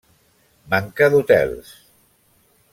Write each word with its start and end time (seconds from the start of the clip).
Manca 0.73 1.11
d’hotels. 1.15 1.71